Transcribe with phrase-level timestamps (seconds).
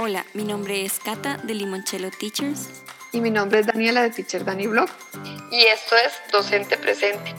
[0.00, 2.68] Hola, mi nombre es Cata de Limoncello Teachers.
[3.10, 4.88] Y mi nombre es Daniela de Teacher Dani Blog.
[5.50, 7.34] Y esto es Docente Presente,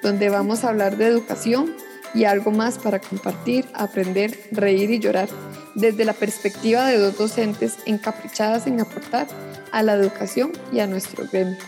[0.00, 1.74] donde vamos a hablar de educación
[2.14, 5.28] y algo más para compartir, aprender, reír y llorar,
[5.74, 9.26] desde la perspectiva de dos docentes encaprichadas en aportar
[9.72, 11.58] a la educación y a nuestro gremio.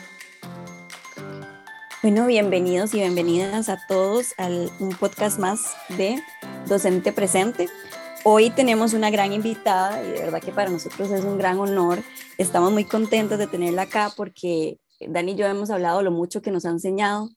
[2.03, 6.23] Bueno, bienvenidos y bienvenidas a todos a un podcast más de
[6.67, 7.69] Docente Presente.
[8.29, 12.03] Hoy tenemos una gran invitada y de verdad que para nosotros es un gran honor.
[12.39, 16.51] Estamos muy contentos de tenerla acá porque Dani y yo hemos hablado lo mucho que
[16.51, 17.31] nos ha enseñado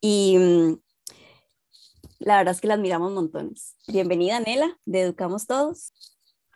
[0.00, 0.80] y mm,
[2.18, 3.76] la verdad es que la admiramos montones.
[3.86, 5.92] Bienvenida, Nela, de Educamos Todos.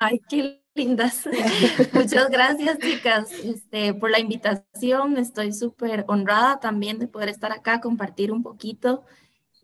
[0.01, 1.23] Ay, qué lindas.
[1.93, 5.17] Muchas gracias, chicas, este, por la invitación.
[5.17, 9.05] Estoy súper honrada también de poder estar acá, compartir un poquito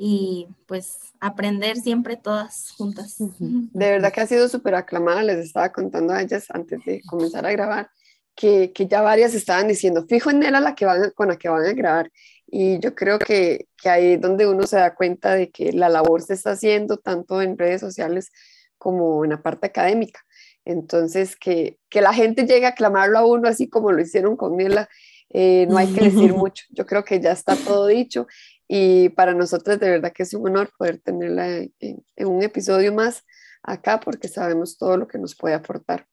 [0.04, 3.14] y pues aprender siempre todas juntas.
[3.18, 7.46] De verdad que ha sido súper aclamada, les estaba contando a ellas antes de comenzar
[7.46, 7.88] a grabar,
[8.34, 11.48] que, que ya varias estaban diciendo, fijo en Nela la que van, con la que
[11.48, 12.10] van a grabar.
[12.48, 15.88] Y yo creo que, que ahí es donde uno se da cuenta de que la
[15.88, 18.32] labor se está haciendo tanto en redes sociales
[18.78, 20.18] como en la parte académica.
[20.64, 24.56] Entonces, que, que la gente llegue a aclamarlo a uno así como lo hicieron con
[24.56, 24.88] Nela,
[25.30, 26.64] eh, no hay que decir mucho.
[26.70, 28.26] Yo creo que ya está todo dicho
[28.74, 31.46] y para nosotros de verdad que es un honor poder tenerla
[31.78, 33.22] en, un episodio más
[33.62, 36.06] acá porque sabemos todo lo que nos puede aportar.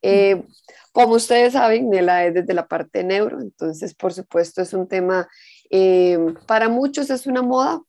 [0.00, 0.44] Eh,
[0.92, 4.86] como ustedes saben, Nela es desde la parte de neuro, entonces por supuesto es un
[4.86, 5.26] tema,
[5.70, 7.82] eh, para muchos es una moda,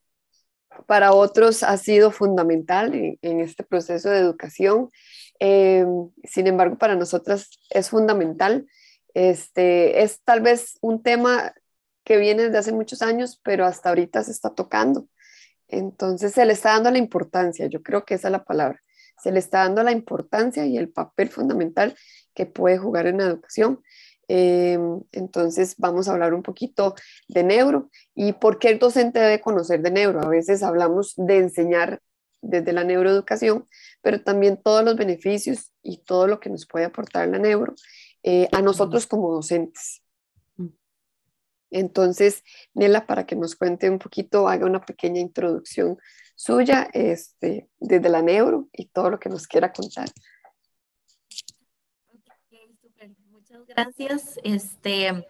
[0.88, 4.89] para otros ha sido fundamental en, este proceso de educación.
[5.39, 5.85] Eh,
[6.23, 8.66] sin embargo, para nosotras es fundamental.
[9.13, 11.53] Este, es tal vez un tema
[12.09, 15.07] que viene desde hace muchos años, pero hasta ahorita se está tocando.
[15.67, 18.81] Entonces se le está dando la importancia, yo creo que esa es la palabra,
[19.21, 21.95] se le está dando la importancia y el papel fundamental
[22.33, 23.83] que puede jugar en la educación.
[24.27, 26.95] Em, entonces vamos a hablar un poquito
[27.27, 30.19] de neuro y por qué el docente debe conocer de neuro.
[30.22, 32.01] A veces hablamos de enseñar
[32.41, 33.67] desde la neuroeducación,
[34.01, 37.75] pero también todos los beneficios y todo lo que nos puede aportar la neuro
[38.23, 40.01] eh, a nosotros como docentes.
[41.72, 42.44] Entonces,
[42.74, 45.97] Nela, para que nos cuente un poquito, haga una pequeña introducción
[46.35, 50.09] suya este, desde la neuro y todo lo que nos quiera contar.
[53.29, 54.40] Muchas gracias.
[54.44, 55.25] Este,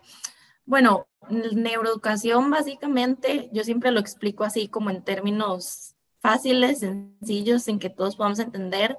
[0.65, 7.89] bueno, neuroeducación básicamente, yo siempre lo explico así como en términos fáciles, sencillos, en que
[7.89, 8.97] todos podamos entender.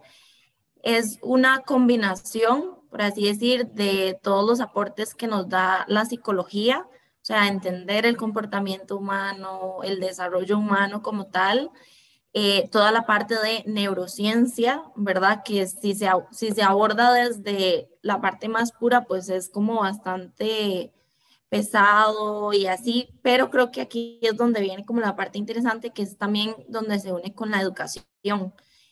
[0.82, 6.86] Es una combinación, por así decir, de todos los aportes que nos da la psicología,
[7.22, 11.70] o sea, entender el comportamiento humano, el desarrollo humano como tal,
[12.32, 15.42] eh, toda la parte de neurociencia, ¿verdad?
[15.44, 20.92] Que si se, si se aborda desde la parte más pura, pues es como bastante
[21.50, 26.02] pesado y así, pero creo que aquí es donde viene como la parte interesante, que
[26.02, 28.06] es también donde se une con la educación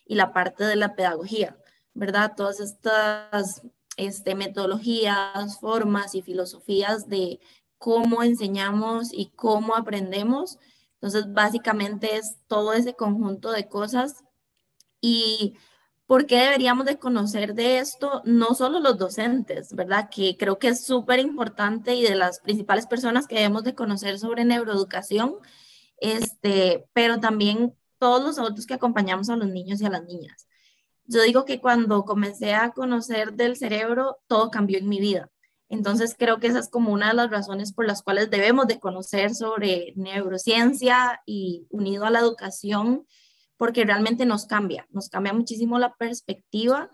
[0.04, 1.56] y la parte de la pedagogía,
[1.94, 2.34] ¿verdad?
[2.36, 3.62] Todas estas
[3.96, 7.40] este, metodologías, formas y filosofías de
[7.78, 10.58] cómo enseñamos y cómo aprendemos.
[10.94, 14.24] Entonces, básicamente es todo ese conjunto de cosas.
[15.00, 15.56] ¿Y
[16.06, 18.22] por qué deberíamos de conocer de esto?
[18.24, 20.08] No solo los docentes, ¿verdad?
[20.10, 24.18] Que creo que es súper importante y de las principales personas que debemos de conocer
[24.18, 25.36] sobre neuroeducación,
[25.98, 30.48] este, pero también todos los adultos que acompañamos a los niños y a las niñas.
[31.04, 35.30] Yo digo que cuando comencé a conocer del cerebro, todo cambió en mi vida.
[35.68, 38.80] Entonces creo que esa es como una de las razones por las cuales debemos de
[38.80, 43.06] conocer sobre neurociencia y unido a la educación,
[43.56, 46.90] porque realmente nos cambia, nos cambia muchísimo la perspectiva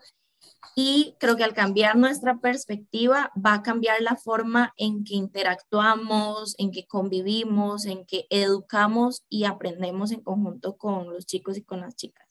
[0.75, 6.55] y creo que al cambiar nuestra perspectiva va a cambiar la forma en que interactuamos,
[6.57, 11.81] en que convivimos, en que educamos y aprendemos en conjunto con los chicos y con
[11.81, 12.25] las chicas.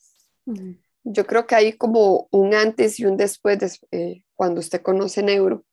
[1.05, 5.23] Yo creo que hay como un antes y un después de, eh, cuando usted conoce
[5.23, 5.65] neuro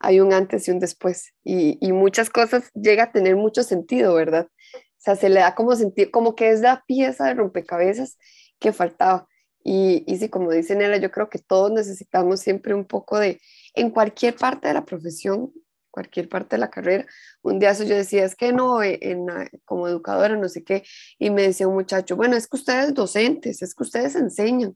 [0.00, 1.34] hay un antes y un después.
[1.44, 4.48] Y, muchas cosas llega a tener mucho sentido, ¿verdad?
[4.74, 8.18] O sea, se le da como sentir, como que es la pieza de rompecabezas
[8.58, 9.28] que faltaba.
[9.62, 13.40] Y, y sí, como dice Nela, yo creo que todos necesitamos siempre un poco de,
[13.74, 15.52] en cualquier parte de la profesión,
[15.90, 17.06] cualquier parte de la carrera.
[17.42, 19.26] Un día eso yo decía, es que no, eh, en,
[19.64, 20.84] como educadora, no sé qué,
[21.18, 24.74] y me decía un muchacho, bueno, es que ustedes docentes, es que ustedes enseñan,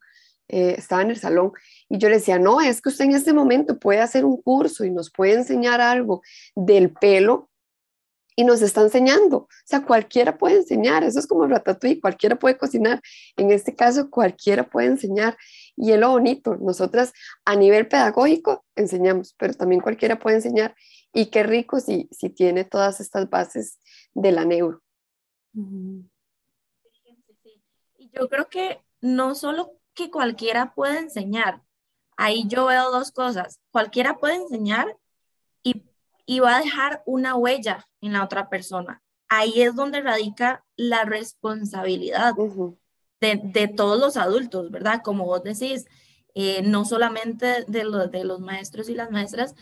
[0.48, 1.52] eh, estaba en el salón
[1.88, 4.84] y yo le decía, no, es que usted en este momento puede hacer un curso
[4.84, 6.22] y nos puede enseñar algo
[6.54, 7.50] del pelo
[8.36, 9.36] y nos está enseñando.
[9.38, 13.00] O sea, cualquiera puede enseñar, eso es como ratatouille, cualquiera puede cocinar.
[13.36, 15.36] En este caso, cualquiera puede enseñar.
[15.76, 17.12] Y es lo bonito, nosotras
[17.44, 20.74] a nivel pedagógico enseñamos, pero también cualquiera puede enseñar.
[21.12, 23.78] Y qué rico si, si tiene todas estas bases
[24.14, 24.82] de la neuro.
[27.98, 31.62] Y yo creo que no solo que cualquiera puede enseñar,
[32.16, 33.60] ahí yo veo dos cosas.
[33.70, 34.96] Cualquiera puede enseñar
[35.62, 35.84] y,
[36.26, 39.02] y va a dejar una huella en la otra persona.
[39.28, 42.34] Ahí es donde radica la responsabilidad
[43.20, 45.00] de, de, todos los adultos, ¿verdad?
[45.02, 45.86] Como vos decís,
[46.34, 49.54] eh, no solamente de, los de los maestros y las maestras,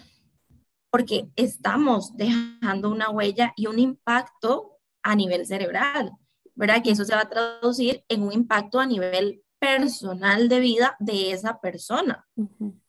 [0.90, 6.12] porque estamos dejando una huella y un impacto a nivel cerebral,
[6.54, 6.82] ¿verdad?
[6.82, 11.30] Que eso se va a traducir en un impacto a nivel personal de vida de
[11.30, 12.26] esa persona,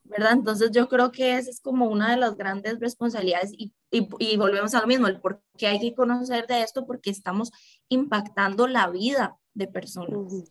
[0.02, 0.32] ¿verdad?
[0.32, 4.74] Entonces yo creo que esa es como una de las grandes responsabilidades y, y, volvemos
[4.74, 7.52] a lo mismo, el por qué hay que conocer de esto, porque estamos
[7.88, 10.50] impactando la vida de personas.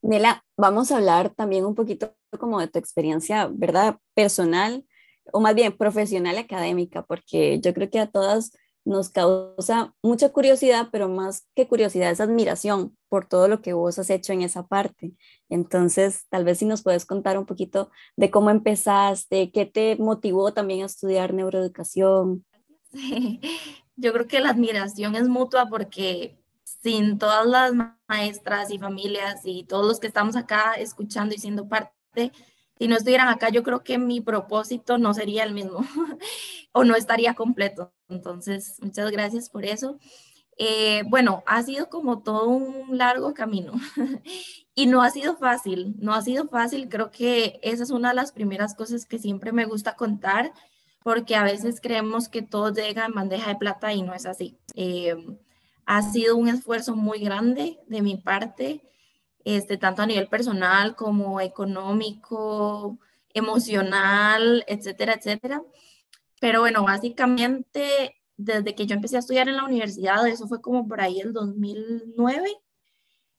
[0.00, 3.98] Nela, vamos a hablar también un poquito como de tu experiencia, ¿verdad?
[4.14, 4.86] Personal
[5.30, 8.52] o más bien profesional académica, porque yo creo que a todas
[8.84, 13.98] nos causa mucha curiosidad, pero más que curiosidad es admiración por todo lo que vos
[13.98, 15.12] has hecho en esa parte.
[15.48, 20.52] Entonces, tal vez si nos puedes contar un poquito de cómo empezaste, qué te motivó
[20.52, 22.44] también a estudiar neuroeducación.
[23.96, 26.38] Yo creo que la admiración es mutua porque
[26.82, 27.72] sin todas las
[28.08, 32.32] maestras y familias y todos los que estamos acá escuchando y siendo parte,
[32.78, 35.84] si no estuvieran acá, yo creo que mi propósito no sería el mismo
[36.72, 37.92] o no estaría completo.
[38.08, 39.98] Entonces, muchas gracias por eso.
[40.58, 43.72] Eh, bueno, ha sido como todo un largo camino
[44.74, 46.88] y no ha sido fácil, no ha sido fácil.
[46.88, 50.52] Creo que esa es una de las primeras cosas que siempre me gusta contar
[51.02, 54.58] porque a veces creemos que todo llega en bandeja de plata y no es así.
[54.74, 55.16] Eh,
[55.84, 58.91] ha sido un esfuerzo muy grande de mi parte
[59.44, 62.98] este, tanto a nivel personal como económico,
[63.34, 65.62] emocional, etcétera, etcétera.
[66.40, 70.88] Pero bueno, básicamente desde que yo empecé a estudiar en la universidad, eso fue como
[70.88, 72.50] por ahí el 2009,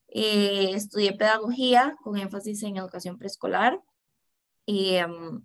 [0.08, 3.80] eh, estudié pedagogía con énfasis en educación preescolar.
[4.66, 5.42] Em,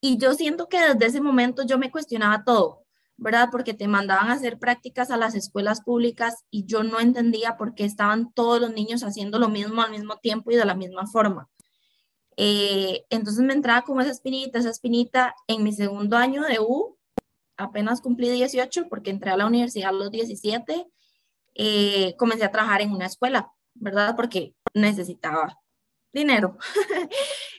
[0.00, 2.83] y yo siento que desde ese momento yo me cuestionaba todo.
[3.16, 3.48] ¿Verdad?
[3.50, 7.74] Porque te mandaban a hacer prácticas a las escuelas públicas y yo no entendía por
[7.74, 11.06] qué estaban todos los niños haciendo lo mismo al mismo tiempo y de la misma
[11.06, 11.48] forma.
[12.36, 16.98] Eh, entonces me entraba como esa espinita, esa espinita en mi segundo año de U,
[17.56, 20.86] apenas cumplí 18 porque entré a la universidad a los 17,
[21.54, 24.16] eh, comencé a trabajar en una escuela, ¿verdad?
[24.16, 25.60] Porque necesitaba
[26.12, 26.58] dinero.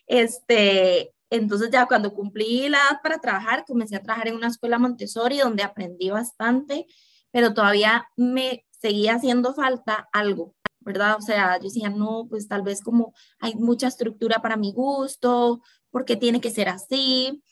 [0.08, 4.80] este, entonces ya cuando cumplí la edad para trabajar, comencé a trabajar en una escuela
[4.80, 6.86] Montessori donde aprendí bastante,
[7.32, 11.18] pero todavía me seguía haciendo falta algo, ¿verdad?
[11.18, 15.62] O sea, yo decía, no, pues tal vez como hay mucha estructura para mi gusto,
[15.90, 17.44] porque tiene que ser así.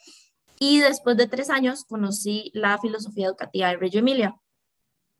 [0.60, 4.36] Y después de tres años conocí la filosofía educativa de Reggio Emilia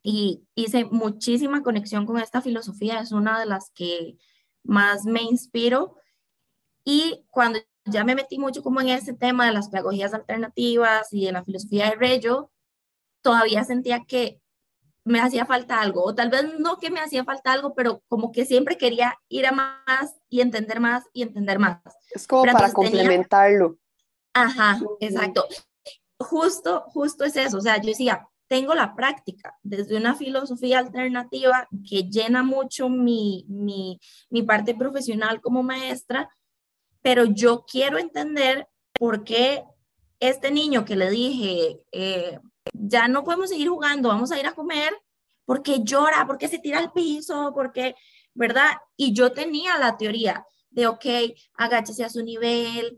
[0.02, 4.18] y hice muchísima conexión con esta filosofía, es una de las que
[4.62, 5.96] más me inspiro.
[6.84, 11.26] Y cuando ya me metí mucho como en ese tema de las pedagogías alternativas y
[11.26, 12.50] de la filosofía de Reggio,
[13.22, 14.40] todavía sentía que
[15.04, 18.32] me hacía falta algo, o tal vez no que me hacía falta algo, pero como
[18.32, 21.78] que siempre quería ir a más y entender más y entender más.
[22.10, 23.76] Es como para complementarlo.
[24.32, 25.44] Ajá, exacto.
[26.18, 31.68] Justo, justo es eso, o sea, yo decía, tengo la práctica desde una filosofía alternativa
[31.88, 34.00] que llena mucho mi, mi,
[34.30, 36.30] mi parte profesional como maestra,
[37.04, 38.66] pero yo quiero entender
[38.98, 39.62] por qué
[40.20, 42.40] este niño que le dije, eh,
[42.72, 44.90] ya no podemos seguir jugando, vamos a ir a comer,
[45.44, 47.94] porque llora, porque se tira al piso, porque,
[48.32, 48.70] ¿verdad?
[48.96, 51.04] Y yo tenía la teoría de, ok,
[51.58, 52.96] agáchese a su nivel,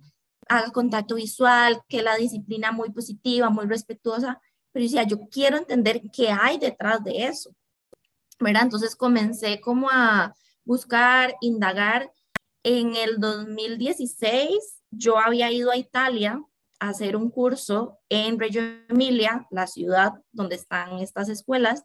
[0.48, 5.56] haga contacto visual, que la disciplina muy positiva, muy respetuosa, pero yo decía, yo quiero
[5.56, 7.50] entender qué hay detrás de eso,
[8.38, 8.62] ¿verdad?
[8.62, 10.32] Entonces comencé como a
[10.64, 12.08] buscar, indagar
[12.66, 16.42] en el 2016 yo había ido a Italia
[16.80, 21.84] a hacer un curso en Reggio Emilia, la ciudad donde están estas escuelas,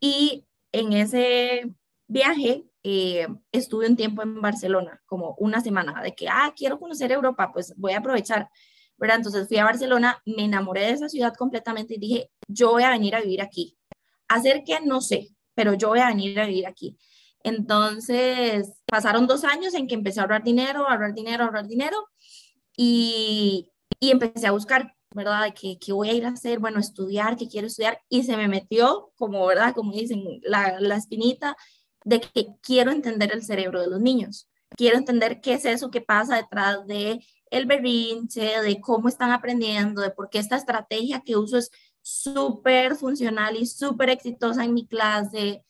[0.00, 1.72] y en ese
[2.08, 7.12] viaje eh, estuve un tiempo en Barcelona, como una semana, de que, ah, quiero conocer
[7.12, 8.48] Europa, pues voy a aprovechar,
[8.96, 9.18] ¿verdad?
[9.18, 12.90] Entonces fui a Barcelona, me enamoré de esa ciudad completamente y dije, yo voy a
[12.90, 13.78] venir a vivir aquí.
[14.26, 16.98] Hacer que no sé, pero yo voy a venir a vivir aquí.
[17.42, 21.96] Entonces, pasaron dos años en que empecé a ahorrar dinero, ahorrar dinero, ahorrar dinero
[22.76, 25.52] y, y empecé a buscar ¿verdad?
[25.54, 26.58] ¿Qué, voy a ir a hacer?
[26.58, 28.00] Bueno, estudiar, ¿qué quiero estudiar?
[28.08, 29.74] Y se me metió, como, ¿verdad?
[29.74, 31.56] Como dicen, la, la espinita
[32.04, 34.48] de que quiero entender el cerebro de los niños.
[34.76, 40.00] Quiero entender qué es eso que pasa detrás de el berrinche, de cómo están aprendiendo,
[40.00, 41.70] de por qué esta estrategia que uso es
[42.02, 45.64] súper funcional y súper exitosa en mi clase.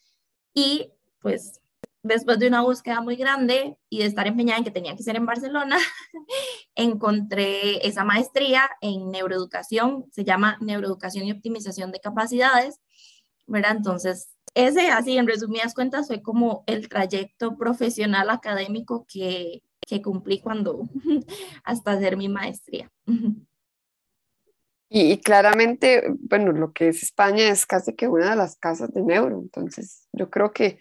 [0.52, 1.60] Y pues
[2.02, 5.16] después de una búsqueda muy grande y de estar empeñada en que tenía que ser
[5.16, 5.76] en Barcelona,
[6.74, 12.80] encontré esa maestría en neuroeducación, se llama Neuroeducación y Optimización de Capacidades,
[13.46, 13.76] ¿verdad?
[13.76, 20.40] Entonces, ese, así en resumidas cuentas, fue como el trayecto profesional académico que, que cumplí
[20.40, 20.88] cuando,
[21.64, 22.90] hasta hacer mi maestría.
[24.88, 29.02] Y, claramente, bueno, lo que es España es casi que una de las casas de
[29.02, 30.80] neuro, entonces yo creo que,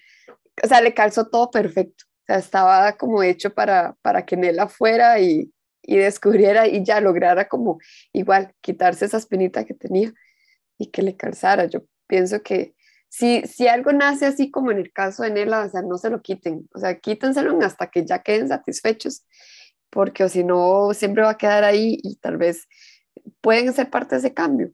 [0.64, 4.68] o sea, le calzó todo perfecto, o sea, estaba como hecho para, para que Nela
[4.68, 5.52] fuera y,
[5.82, 7.80] y descubriera y ya lograra como
[8.14, 10.14] igual quitarse esa espinita que tenía
[10.78, 11.66] y que le calzara.
[11.66, 12.76] Yo pienso que
[13.10, 16.10] si, si algo nace así como en el caso de Nela, o sea, no se
[16.10, 19.26] lo quiten, o sea, quítenselo hasta que ya queden satisfechos,
[19.90, 22.68] porque o si no, siempre va a quedar ahí y tal vez
[23.42, 24.72] pueden ser parte de ese cambio.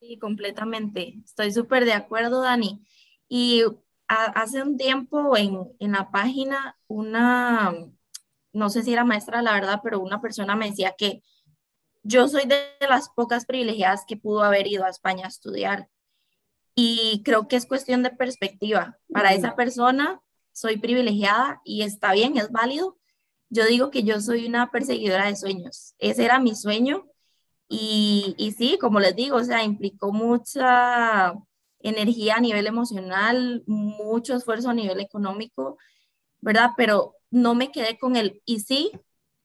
[0.00, 1.14] Sí, completamente.
[1.24, 2.84] Estoy súper de acuerdo, Dani.
[3.34, 3.64] Y
[4.08, 7.74] hace un tiempo en, en, la página, una,
[8.52, 11.22] no sé si era maestra, la verdad, pero una persona me decía que
[12.02, 15.88] yo soy de las pocas privilegiadas que pudo haber ido a España a estudiar.
[16.74, 18.98] Y creo que es cuestión de perspectiva.
[19.10, 20.20] Para esa persona,
[20.52, 22.98] soy privilegiada y está bien, es válido,
[23.48, 25.94] yo digo que yo soy una perseguidora de sueños.
[25.96, 27.06] Ese era mi sueño
[27.66, 31.34] y, y sí, como les digo, o sea, implicó mucha
[31.82, 35.78] energía a nivel emocional, mucho esfuerzo a nivel económico,
[36.40, 36.70] ¿verdad?
[36.76, 38.92] Pero no me quedé con el y sí,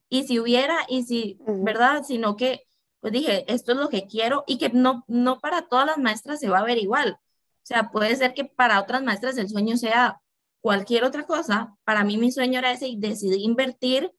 [0.10, 2.04] y si hubiera, y si, ¿verdad?
[2.04, 2.64] Sino que,
[3.00, 6.40] pues dije, esto es lo que quiero y que no, no para todas las maestras
[6.40, 7.20] se va a ver igual.
[7.20, 10.22] O sea, puede ser que para otras maestras el sueño sea
[10.62, 14.12] cualquier otra cosa, para mí mi sueño era ese y decidí invertir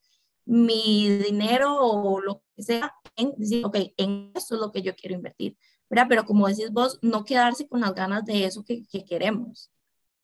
[0.45, 4.95] mi dinero o lo que sea en decir, ok, en eso es lo que yo
[4.97, 5.59] quiero invertir,
[5.91, 6.07] ¿verdad?
[6.09, 9.71] Pero como decís vos, no quedarse con las ganas de eso que, que queremos.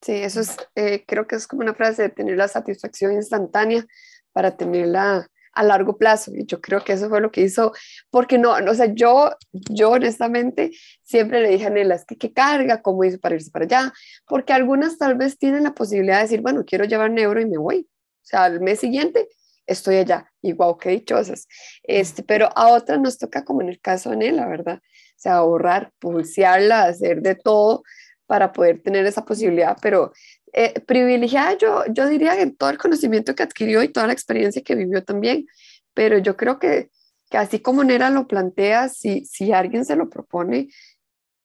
[0.00, 3.86] Sí, eso es, eh, creo que es como una frase de tener la satisfacción instantánea
[4.32, 6.32] para tenerla a largo plazo.
[6.34, 7.72] Y yo creo que eso fue lo que hizo,
[8.10, 12.32] porque no, o sea, yo, yo honestamente siempre le dije a Nela, es que qué
[12.32, 13.92] carga, cómo hizo para irse para allá,
[14.26, 17.58] porque algunas tal vez tienen la posibilidad de decir, bueno, quiero llevar neuro y me
[17.58, 17.88] voy.
[17.88, 19.28] O sea, al mes siguiente
[19.66, 20.30] estoy allá.
[20.42, 21.46] Y wow, qué dichosas.
[21.82, 24.80] Este, pero a otras nos toca, como en el caso de Nela, ¿verdad?
[24.82, 27.82] O sea, ahorrar, pulsearla, hacer de todo
[28.26, 30.12] para poder tener esa posibilidad, pero
[30.52, 34.62] eh, privilegiada, yo, yo diría que todo el conocimiento que adquirió y toda la experiencia
[34.62, 35.46] que vivió también,
[35.94, 36.90] pero yo creo que,
[37.30, 40.68] que así como Nera lo plantea, si, si alguien se lo propone,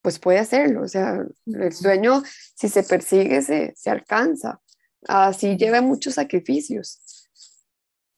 [0.01, 2.23] pues puede hacerlo, o sea, el sueño,
[2.55, 4.61] si se persigue, se, se alcanza,
[5.07, 7.01] así lleva muchos sacrificios.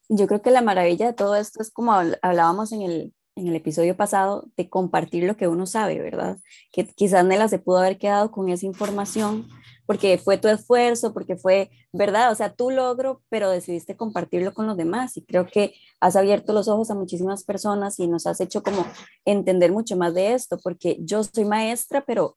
[0.08, 3.56] Yo creo que la maravilla de todo esto es como hablábamos en el, en el
[3.56, 6.38] episodio pasado, de compartir lo que uno sabe, ¿verdad?
[6.70, 9.48] Que quizás Nela se pudo haber quedado con esa información
[9.86, 12.30] porque fue tu esfuerzo, porque fue, ¿verdad?
[12.30, 16.52] O sea, tu logro, pero decidiste compartirlo con los demás y creo que has abierto
[16.52, 18.86] los ojos a muchísimas personas y nos has hecho como
[19.24, 22.36] entender mucho más de esto, porque yo soy maestra, pero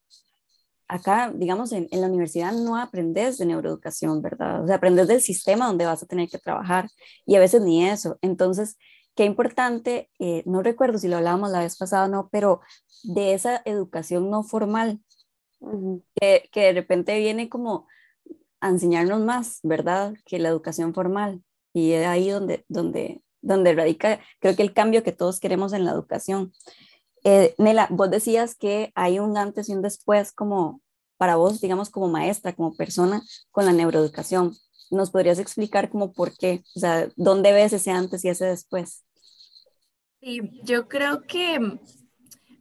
[0.87, 4.63] acá, digamos, en, en, la universidad no aprendes de neuroeducación, ¿verdad?
[4.63, 6.89] O sea, aprendes del sistema donde vas a tener que trabajar
[7.25, 8.17] y a veces ni eso.
[8.21, 8.77] Entonces,
[9.15, 12.61] qué importante, eh, no recuerdo si lo hablábamos la vez pasada o no, pero
[13.03, 14.99] de esa educación no formal,
[16.19, 17.87] que, que, de repente viene como
[18.59, 20.13] a enseñarnos más, ¿verdad?
[20.25, 21.43] Que la educación formal.
[21.73, 25.85] Y es ahí donde, donde, donde radica, creo que el cambio que todos queremos en
[25.85, 26.53] la educación.
[27.27, 30.81] Eh, Nela, vos decías que hay un antes y un después como
[31.17, 34.53] para vos, digamos, como maestra, como persona con la neuroeducación.
[34.91, 36.63] ¿Nos podrías explicar como por qué?
[36.75, 39.03] O sea, ¿dónde ves ese antes y ese después?
[40.21, 41.79] Sí, yo creo que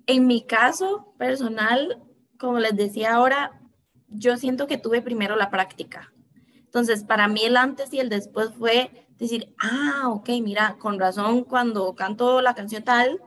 [0.07, 2.03] en mi caso personal,
[2.39, 3.61] como les decía ahora,
[4.09, 6.11] yo siento que tuve primero la práctica.
[6.57, 11.45] Entonces, para mí el antes y el después fue decir, ah, ok, mira, con razón
[11.45, 13.21] cuando canto la canción tal,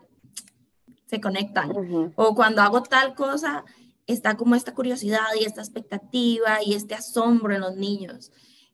[1.07, 1.71] se conectan.
[2.15, 3.65] O cuando hago tal cosa,
[4.05, 8.31] está como esta curiosidad y esta expectativa y este asombro en los niños.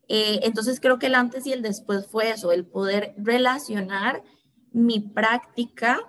[0.08, 4.24] Eh, entonces creo que el antes y el después fue eso, el poder relacionar
[4.72, 6.00] mi práctica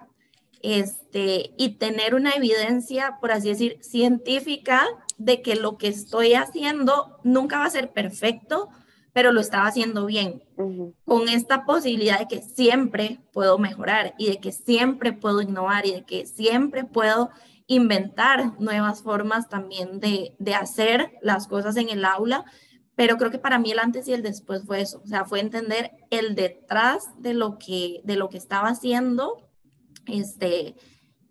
[0.62, 4.82] este, y tener una evidencia, por así decir, científica
[5.18, 8.70] de que lo que estoy haciendo nunca va a ser perfecto,
[9.14, 10.42] pero lo estaba haciendo bien,
[11.04, 15.92] con esta posibilidad de que siempre puedo mejorar y de que siempre puedo innovar y
[15.92, 17.30] de que siempre puedo
[17.68, 22.44] inventar nuevas formas también de, de hacer las cosas en el aula,
[22.96, 25.38] pero creo que para mí el antes y el después fue eso, o sea, fue
[25.38, 29.48] entender el detrás de lo que, de lo que estaba haciendo,
[30.06, 30.74] este,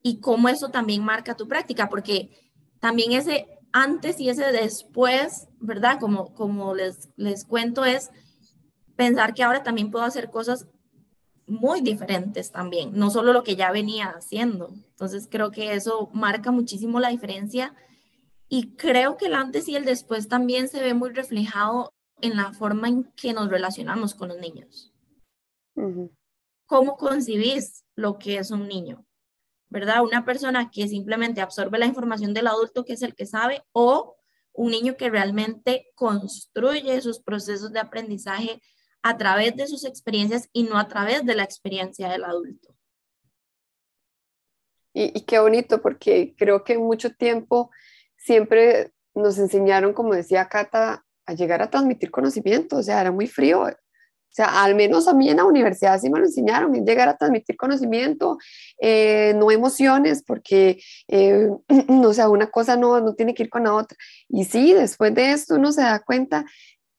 [0.01, 2.29] y cómo eso también marca tu práctica, porque
[2.79, 6.00] también ese antes y ese después, ¿verdad?
[6.00, 8.12] Como, como les, les cuento, es
[8.96, 10.68] pensar que ahora también puedo hacer cosas
[11.46, 14.70] muy diferentes también, no solo lo que ya venía haciendo.
[14.92, 17.75] Entonces creo que eso marca muchísimo la diferencia
[18.48, 22.53] y creo que el antes y el después también se ve muy reflejado en la
[22.53, 24.94] forma en que nos relacionamos con los niños.
[26.68, 29.06] ¿Cómo concibís lo que es un niño?
[29.74, 30.03] ¿Verdad?
[30.03, 34.15] Una persona que simplemente absorbe la información del adulto, que es el que sabe, o
[34.53, 38.62] un niño que realmente construye sus procesos de aprendizaje
[39.01, 42.75] a través de sus experiencias y no a través de la experiencia del adulto.
[44.94, 47.72] Y, qué bonito, porque creo que mucho tiempo
[48.15, 53.25] siempre nos enseñaron, como decía Cata, a llegar a transmitir conocimiento, o sea, era muy
[53.25, 53.65] frío,
[54.33, 57.07] o sea, al menos a mí en la universidad sí me lo enseñaron, es llegar
[57.07, 58.39] a transmitir conocimiento,
[58.81, 61.49] eh, no emociones, porque, eh,
[61.87, 63.95] o sea, una cosa no, no tiene que ir con la otra.
[64.27, 66.45] Y sí, después de esto uno se da cuenta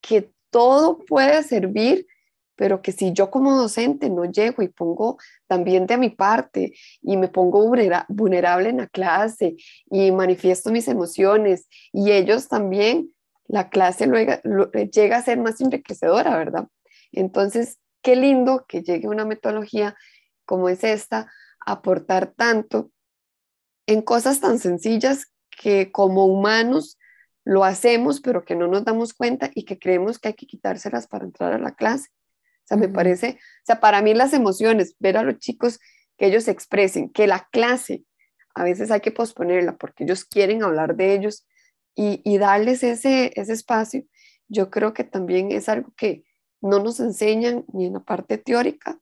[0.01, 2.07] que todo puede servir,
[2.55, 6.73] pero que si yo como docente no llego y pongo también de mi parte
[7.03, 7.69] y me pongo
[8.09, 9.57] vulnerable en la clase
[9.91, 13.11] y manifiesto mis emociones y ellos también,
[13.49, 14.35] la clase luego,
[14.93, 16.69] llega a ser más enriquecedora, ¿verdad?
[17.17, 19.97] Entonces, qué lindo que llegue una metodología
[20.45, 21.31] como es esta
[21.67, 22.91] a aportar tanto
[23.87, 26.99] en cosas tan sencillas que como humanos
[27.45, 31.07] lo hacemos, pero que no nos damos cuenta y que creemos que hay que quitárselas
[31.07, 32.09] para entrar a la clase.
[32.65, 35.79] O sea, me parece, o sea, para mí las emociones, ver a los chicos
[36.17, 38.05] que ellos expresen, que la clase
[38.55, 41.47] a veces hay que posponerla porque ellos quieren hablar de ellos
[41.95, 44.05] y, y darles ese, ese espacio,
[44.49, 46.25] yo creo que también es algo que,
[46.65, 48.99] no nos enseñan ni en la parte teórica,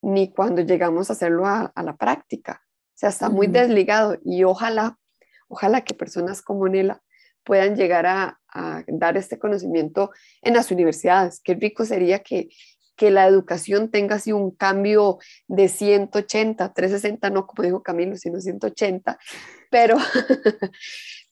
[0.00, 2.62] ni cuando llegamos a hacerlo a, la práctica.
[2.64, 4.98] O sea, está muy desligado y ojalá,
[5.46, 7.02] ojalá que personas como Nela
[7.44, 8.38] puedan llegar a,
[8.86, 10.10] dar este conocimiento
[10.40, 11.40] en las universidades.
[11.42, 12.48] Qué rico sería que,
[12.96, 18.40] que la educación tenga así un cambio de 180, 360, no como dijo Camilo, sino
[18.40, 19.18] 180,
[19.70, 19.96] pero,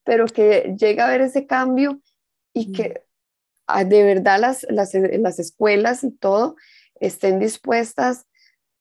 [0.04, 2.00] pero que llegue a ver ese cambio
[2.52, 3.02] y que
[3.86, 6.56] de verdad las, las, las escuelas y todo
[7.00, 8.26] estén dispuestas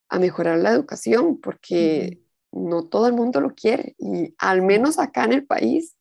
[0.10, 2.20] a mejorar la educación, porque
[2.52, 3.96] no todo el mundo lo quiere.
[3.98, 5.96] Y al menos acá en el país,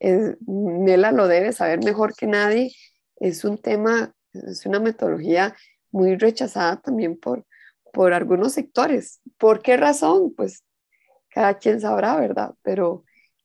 [0.00, 2.72] Nela lo debe saber mejor que nadie,
[3.16, 5.54] es un tema, es una metodología
[5.92, 7.46] muy rechazada también por,
[7.92, 9.20] por algunos sectores.
[9.38, 10.34] ¿Por qué razón?
[10.34, 10.64] Pues
[11.28, 12.54] cada quien sabrá, ¿verdad?
[12.62, 13.04] Pero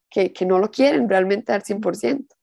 [0.09, 2.36] que, que no lo quieren realmente al 100%.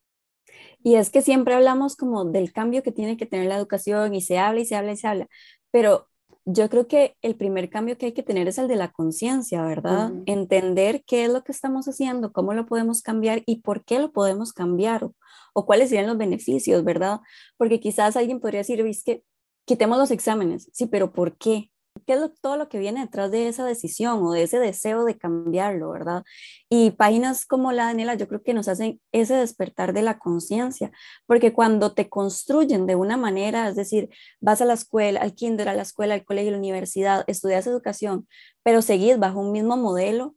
[0.85, 4.21] Y es que siempre hablamos como del cambio que tiene que tener la educación y
[4.21, 5.27] se habla y se habla y se habla,
[5.71, 6.07] pero
[6.45, 9.63] yo creo que el primer cambio que hay que tener es el de la conciencia,
[9.63, 10.13] ¿verdad?
[10.27, 14.11] Entender qué es lo que estamos haciendo, cómo lo podemos cambiar y por qué lo
[14.11, 15.15] podemos cambiar o,
[15.55, 17.21] o cuáles serían los beneficios, ¿verdad?
[17.57, 19.23] Porque quizás alguien podría decir, es que
[19.65, 21.71] quitemos los exámenes, sí, pero ¿por qué?
[22.05, 25.17] Qué es todo lo que viene detrás de esa decisión o de ese deseo de
[25.17, 26.23] cambiarlo, ¿verdad?
[26.69, 30.91] Y páginas como la Daniela yo creo que nos hacen ese despertar de la conciencia,
[31.25, 35.69] porque cuando te construyen de una manera, es decir, vas a la escuela, al kinder,
[35.69, 38.27] a la escuela, al colegio, a la universidad, estudias educación,
[38.63, 40.35] pero seguís bajo un mismo modelo,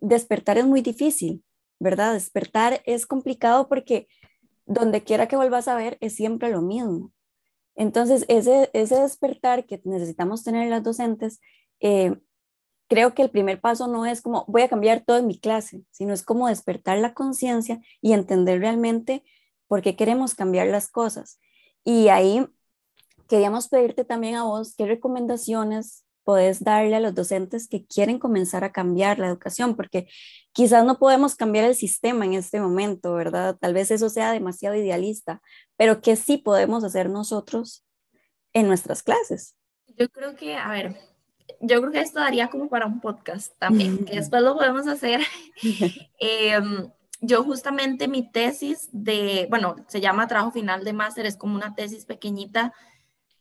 [0.00, 1.44] despertar es muy difícil,
[1.78, 2.14] ¿verdad?
[2.14, 4.08] Despertar es complicado porque
[4.66, 7.12] donde quiera que vuelvas a ver es siempre lo mismo.
[7.78, 11.40] Entonces, ese, ese despertar que necesitamos tener las docentes,
[11.78, 12.20] eh,
[12.88, 15.84] creo que el primer paso no es como voy a cambiar todo en mi clase,
[15.92, 19.22] sino es como despertar la conciencia y entender realmente
[19.68, 21.38] por qué queremos cambiar las cosas.
[21.84, 22.44] Y ahí
[23.28, 28.62] queríamos pedirte también a vos qué recomendaciones podés darle a los docentes que quieren comenzar
[28.62, 30.10] a cambiar la educación, porque
[30.52, 33.56] quizás no podemos cambiar el sistema en este momento, ¿verdad?
[33.58, 35.40] Tal vez eso sea demasiado idealista,
[35.78, 37.82] pero que sí podemos hacer nosotros
[38.52, 39.56] en nuestras clases.
[39.96, 40.98] Yo creo que, a ver,
[41.62, 45.22] yo creo que esto daría como para un podcast también, que después lo podemos hacer.
[46.20, 46.90] Em,
[47.22, 51.74] yo justamente mi tesis de, bueno, se llama trabajo final de máster, es como una
[51.74, 52.74] tesis pequeñita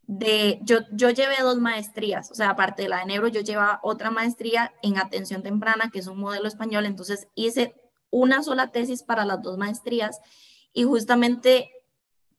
[0.08, 3.80] de, yo, yo llevé dos maestrías, o sea, aparte de la de neuro, yo llevaba
[3.84, 7.76] otra maestría en atención temprana, que es un modelo español, entonces hice
[8.10, 10.22] una sola tesis para las dos maestrías
[10.74, 11.72] y justamente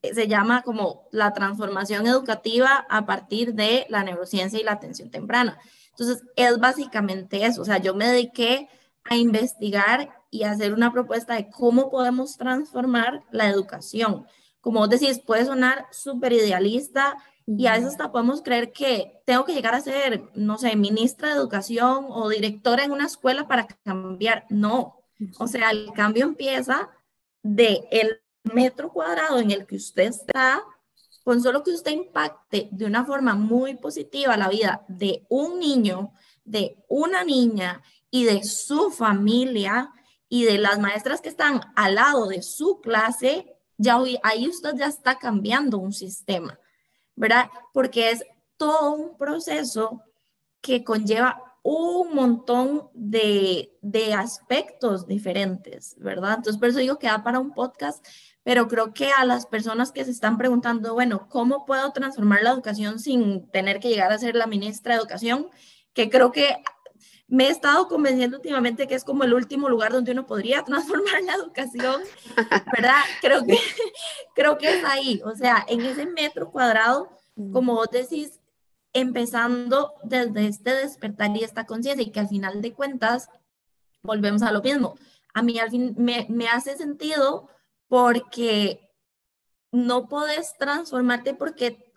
[0.02, 5.58] se llama como la transformación educativa a partir de la neurociencia y la atención temprana.
[5.90, 7.62] Entonces, es básicamente eso.
[7.62, 8.68] O sea, yo me dediqué
[9.04, 14.24] a investigar y hacer una propuesta de cómo podemos transformar la educación.
[14.60, 17.16] Como vos decís, puede sonar súper idealista
[17.56, 21.28] y a veces hasta podemos creer que tengo que llegar a ser, no sé, ministra
[21.28, 24.44] de educación o directora en una escuela para cambiar.
[24.50, 25.02] No,
[25.38, 26.90] o sea, el cambio empieza
[27.42, 30.62] de el metro cuadrado en el que usted está,
[31.24, 36.12] con solo que usted impacte de una forma muy positiva la vida de un niño,
[36.44, 39.90] de una niña y de su familia
[40.28, 44.86] y de las maestras que están al lado de su clase, ya ahí usted ya
[44.86, 46.58] está cambiando un sistema,
[47.18, 47.50] ¿verdad?
[47.72, 48.24] Porque es
[48.56, 50.02] todo un proceso
[50.60, 56.36] que conlleva un montón de, de, aspectos diferentes, ¿verdad?
[56.36, 58.04] Entonces, por eso digo que da para un podcast,
[58.42, 62.50] pero creo que a las personas que se están preguntando, bueno, ¿cómo puedo transformar la
[62.50, 65.48] educación sin tener que llegar a ser la ministra de Educación?
[65.92, 66.56] Que creo que
[67.28, 71.22] me he estado convenciendo últimamente que es como el último lugar donde uno podría transformar
[71.22, 72.02] la educación,
[72.72, 73.02] ¿verdad?
[73.20, 73.58] Creo que,
[74.34, 77.52] creo que es ahí, o sea, en ese metro cuadrado, mm.
[77.52, 78.40] como vos decís,
[78.94, 83.28] empezando desde este despertar y esta conciencia y que al final de cuentas
[84.02, 84.96] volvemos a lo mismo.
[85.34, 87.48] A mí al fin me, me hace sentido
[87.88, 88.88] porque
[89.70, 91.92] no puedes transformarte porque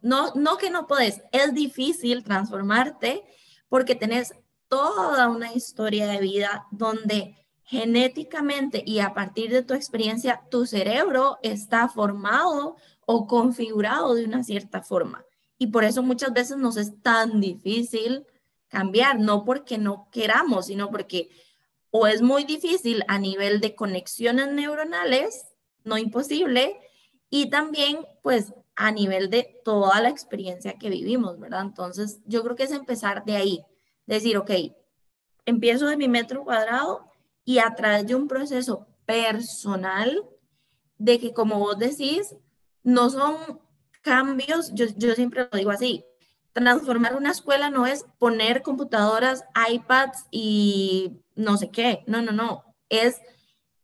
[0.00, 3.24] no, no que no puedes, es difícil transformarte
[3.68, 4.32] porque tenés
[4.74, 11.38] toda una historia de vida donde genéticamente y a partir de tu experiencia, tu cerebro
[11.42, 12.74] está formado
[13.06, 15.24] o configurado de una cierta forma.
[15.58, 18.26] Y por eso muchas veces nos es tan difícil
[18.66, 21.30] cambiar, no porque no queramos, sino porque
[21.90, 25.46] o es muy difícil a nivel de conexiones neuronales,
[25.84, 26.80] no imposible,
[27.30, 31.62] y también pues a nivel de toda la experiencia que vivimos, ¿verdad?
[31.62, 33.64] Entonces yo creo que es empezar de ahí,
[34.06, 34.50] decir, ok,
[35.46, 37.10] empiezo de mi metro cuadrado
[37.44, 40.24] y a través de un proceso personal
[40.98, 42.34] de que, como vos decís,
[42.82, 43.60] no son
[44.02, 46.04] cambios, yo, yo siempre lo digo así,
[46.52, 52.64] transformar una escuela no es poner computadoras, iPads y no sé qué, no, no, no,
[52.88, 53.20] es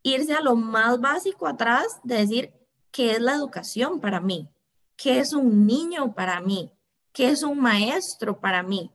[0.02, 2.52] irse a lo más básico atrás de decir
[2.90, 4.48] qué es la educación para mí,
[4.96, 6.72] qué es un niño para mí,
[7.12, 8.92] qué es un maestro para mí,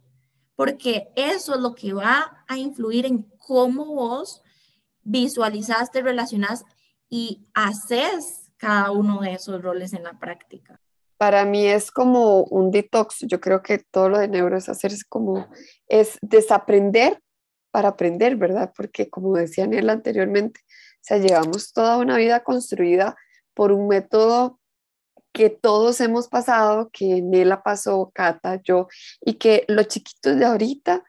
[0.56, 4.42] porque eso es lo que va a influir en cómo vos
[5.04, 6.66] visualizaste, relacionás
[7.10, 10.80] y haces cada uno de esos roles en la práctica.
[11.18, 13.20] Para mí es como un detox.
[13.22, 15.48] Yo creo que todo lo de neuro es hacer como,
[15.88, 17.22] es desaprender
[17.72, 18.74] para aprender, ¿verdad?
[18.76, 23.16] Porque como decía Nela anteriormente, o sea, llevamos toda una vida construida
[23.54, 24.60] por un método
[25.36, 28.88] que todos hemos pasado, que Nela pasó, Cata, yo,
[29.20, 31.04] y que los chiquitos de ahorita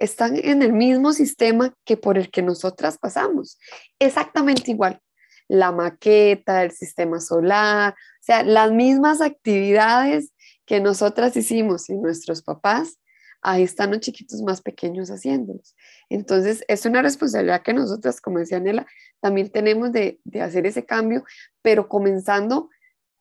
[0.00, 3.56] están en el mismo sistema que por el que nosotras pasamos,
[4.00, 5.00] exactamente igual.
[5.46, 10.32] La maqueta, el sistema solar, o sea, las mismas actividades
[10.66, 12.98] que nosotras hicimos y nuestros papás,
[13.42, 15.76] ahí están los chiquitos más pequeños haciéndolos.
[16.08, 18.88] Entonces, es una responsabilidad que nosotras, como decía Nela,
[19.20, 21.22] también tenemos de, de hacer ese cambio,
[21.62, 22.70] pero comenzando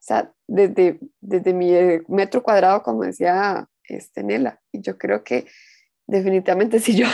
[0.07, 5.47] sea, desde, desde mi eh, metro cuadrado, como decía este, Nela, y yo creo que
[6.07, 7.07] definitivamente si yo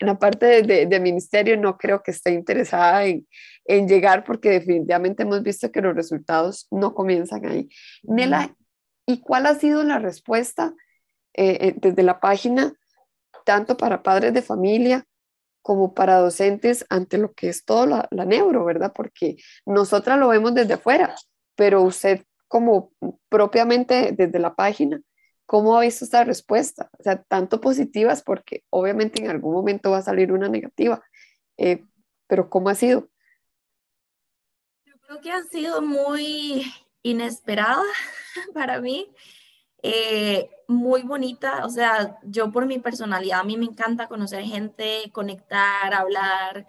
[0.00, 3.26] en la parte de, de, ministerio no creo que esté interesada en,
[3.64, 7.68] en, llegar porque definitivamente hemos visto que los resultados no comienzan ahí.
[8.02, 8.54] Nela,
[9.06, 10.74] ¿y cuál ha sido la respuesta
[11.34, 12.72] eh, eh, desde la página,
[13.44, 15.04] tanto para padres de familia
[15.62, 18.92] como para docentes ante lo que es todo la, la neuro, ¿verdad?
[18.94, 21.14] Porque nosotras lo vemos desde afuera,
[21.54, 22.92] pero usted como
[23.28, 25.00] propiamente desde la página,
[25.46, 26.90] ¿cómo ha visto esta respuesta?
[26.98, 31.02] O sea, tanto positivas porque obviamente en algún momento va a salir una negativa,
[31.56, 31.84] eh,
[32.26, 33.08] pero ¿cómo ha sido?
[34.84, 36.64] Yo creo que ha sido muy
[37.02, 37.82] inesperada
[38.54, 39.10] para mí,
[39.82, 45.10] eh, muy bonita, o sea, yo por mi personalidad, a mí me encanta conocer gente,
[45.12, 46.66] conectar, hablar,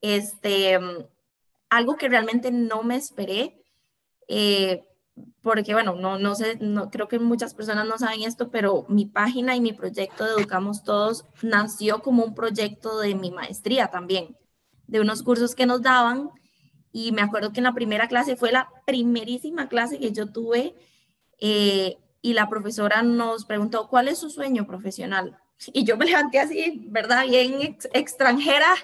[0.00, 0.78] este,
[1.68, 3.60] algo que realmente no me esperé.
[4.28, 4.84] Eh,
[5.42, 9.06] porque bueno, no, no sé, no, creo que muchas personas no saben esto, pero mi
[9.06, 14.36] página y mi proyecto de Educamos Todos nació como un proyecto de mi maestría también,
[14.86, 16.30] de unos cursos que nos daban.
[16.92, 20.74] Y me acuerdo que en la primera clase fue la primerísima clase que yo tuve
[21.40, 25.38] eh, y la profesora nos preguntó, ¿cuál es su sueño profesional?
[25.72, 27.26] Y yo me levanté así, ¿verdad?
[27.26, 28.74] Bien extranjera,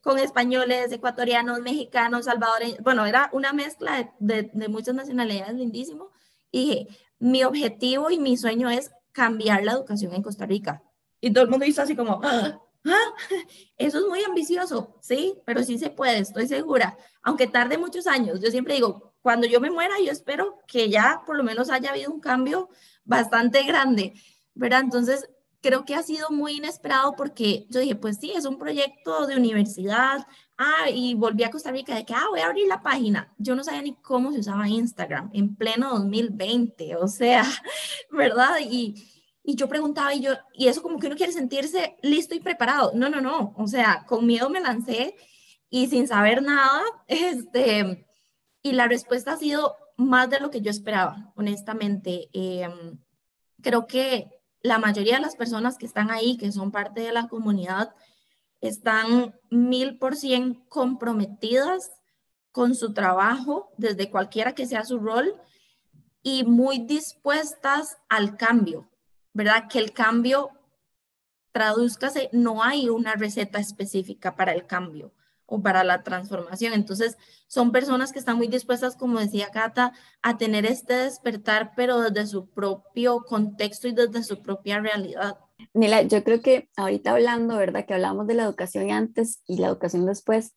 [0.00, 2.78] con españoles, ecuatorianos, mexicanos, salvadoreños.
[2.80, 6.10] Bueno, era una mezcla de, muchas nacionalidades lindísimo.
[6.50, 10.82] Y dije, mi objetivo y mi sueño es cambiar la educación en Costa Rica.
[11.20, 12.60] Y todo el mundo hizo así como, ¡Ah!
[12.84, 13.14] ¡Ah!
[13.76, 18.40] eso es muy ambicioso, sí, pero sí se puede, estoy segura, aunque tarde muchos años.
[18.40, 21.90] Yo siempre digo, cuando yo me muera, yo espero que ya por lo menos haya
[21.90, 22.70] habido un cambio
[23.04, 24.14] bastante grande,
[24.54, 24.80] ¿verdad?
[24.80, 25.28] Entonces,
[25.60, 29.36] creo que ha sido muy inesperado porque yo dije, pues sí, es un proyecto de
[29.36, 30.26] universidad.
[30.56, 33.32] Ah, y volví a Costa Rica de que, ah, voy a abrir la página.
[33.38, 37.44] Yo no sabía ni cómo se usaba Instagram en pleno 2020, o sea,
[38.10, 38.58] ¿verdad?
[38.60, 38.94] Y,
[39.42, 42.92] y yo preguntaba y yo, y eso como que uno quiere sentirse listo y preparado.
[42.94, 45.14] No, no, no, o sea, con miedo me lancé
[45.70, 48.06] y sin saber nada, este,
[48.62, 52.28] y la respuesta ha sido más de lo que yo esperaba, honestamente.
[52.32, 52.98] Em,
[53.62, 57.28] creo que la mayoría de las personas que están ahí, que son parte de la
[57.28, 57.94] comunidad,
[58.60, 61.90] están mil por cien comprometidas
[62.50, 65.40] con su trabajo, desde cualquiera que sea su rol,
[66.22, 68.90] y muy dispuestas al cambio,
[69.32, 69.68] ¿verdad?
[69.68, 70.50] Que el cambio,
[71.52, 75.14] tradúzcase, no hay una receta específica para el cambio
[75.50, 76.74] o para la transformación.
[76.74, 82.10] Entonces, son personas que están muy dispuestas, como decía Cata, a tener este despertar, pero
[82.10, 85.38] desde su propio contexto y desde su propia realidad.
[85.72, 87.86] Mila, yo creo que ahorita hablando, ¿verdad?
[87.86, 90.54] Que hablamos de la educación antes y la educación después,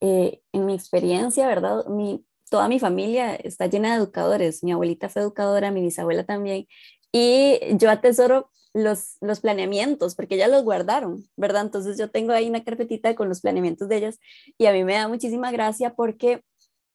[0.00, 1.84] eh, en mi experiencia, ¿verdad?
[1.86, 4.62] Mi, toda mi familia está llena de educadores.
[4.62, 6.68] Mi abuelita fue educadora, mi bisabuela también.
[7.10, 11.62] Y yo atesoro los, los planeamientos, porque ellas los guardaron, ¿verdad?
[11.62, 14.18] Entonces yo tengo ahí una carpetita con los planeamientos de ellas
[14.58, 16.42] y a mí me da muchísima gracia porque,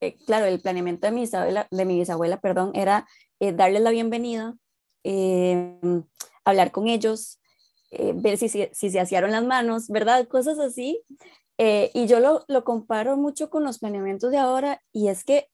[0.02, 3.08] eh, claro, el planeamiento de mi bisabuela, de mi bisabuela perdón, era
[3.40, 4.56] eh, darles la bienvenida,
[5.04, 5.80] eh,
[6.44, 7.40] hablar con ellos,
[7.90, 10.28] ver si, si, si, se hacían las manos, ¿verdad?
[10.28, 11.02] Cosas así.
[11.58, 15.48] y yo lo, lo comparo mucho con los planeamientos de ahora y es que,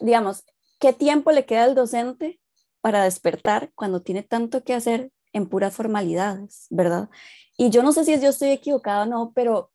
[0.00, 0.44] digamos,
[0.80, 2.39] ¿qué tiempo le queda al docente
[2.80, 7.08] para despertar cuando tiene tanto que hacer en puras formalidades, ¿verdad?
[7.56, 9.70] Y yo no sé si yo estoy equivocada o no, pero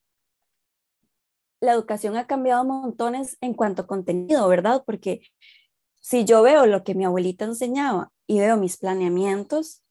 [1.62, 4.84] la educación ha cambiado montones en cuanto a contenido, ¿verdad?
[4.86, 5.22] Porque
[6.02, 9.82] si yo veo lo que mi abuelita enseñaba y veo mis planeamientos,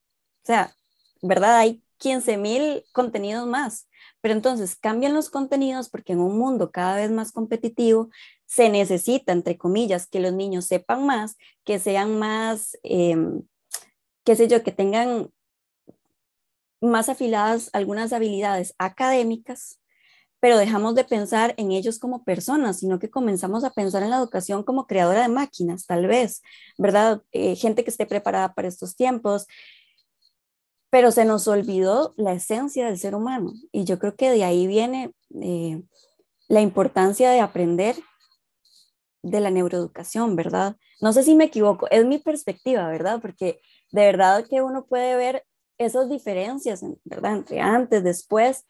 [0.43, 0.75] o sea,
[1.23, 1.57] ¿verdad?
[1.57, 3.89] Hay 15 mil contenidos más,
[4.21, 8.11] pero entonces cambian los contenidos porque en un mundo cada vez más competitivo
[8.47, 13.43] se necesita, entre comillas, que los niños sepan más, que sean más, em,
[14.25, 15.31] qué sé yo, que tengan
[16.81, 19.81] más afiladas algunas habilidades académicas,
[20.41, 24.19] pero dejamos de pensar en ellos como personas, sino que comenzamos a pensar en la
[24.19, 26.43] educación como creadora de máquinas, tal vez,
[26.77, 27.23] ¿verdad?
[27.33, 29.47] Eh, gente que esté preparada para estos tiempos,
[30.91, 34.67] pero se nos olvidó la esencia del ser humano y yo creo que de ahí
[34.67, 35.83] viene eh,
[36.47, 37.97] la importancia de aprender
[39.25, 40.77] de la neuroeducación, ¿verdad?
[41.01, 43.21] No sé si me equivoco, es mi perspectiva, ¿verdad?
[43.21, 43.61] Porque
[43.91, 45.45] de verdad que uno puede ver
[45.79, 47.37] esas diferencias, ¿verdad?
[47.37, 48.67] Entre antes, después,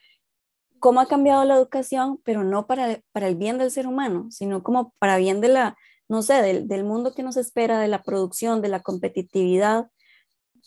[0.78, 4.62] cómo ha cambiado la educación, pero no para, para el bien del ser humano, sino
[4.62, 5.76] como para bien de la,
[6.08, 9.90] no sé, del, del mundo que nos espera, de la producción, de la competitividad,